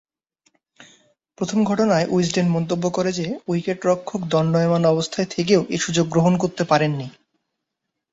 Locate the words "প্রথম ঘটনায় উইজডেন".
1.37-2.47